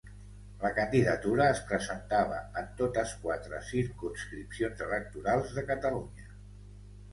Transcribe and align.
La 0.61 0.69
candidatura 0.77 1.45
es 1.55 1.61
presentava 1.71 2.39
en 2.63 2.71
totes 2.81 3.13
quatre 3.27 3.61
circumscripcions 3.69 4.85
electorals 4.89 5.57
de 5.61 5.69
Catalunya. 5.71 6.29